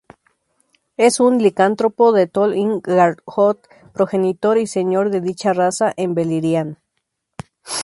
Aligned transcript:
Es 0.97 1.19
un 1.19 1.37
licántropo 1.43 2.11
de 2.11 2.25
Tol-in-Gaurhoth, 2.25 3.67
progenitor 3.93 4.57
y 4.57 4.65
señor 4.65 5.11
de 5.11 5.21
dicha 5.21 5.53
raza 5.53 5.93
en 5.95 6.15
Beleriand. 6.15 6.77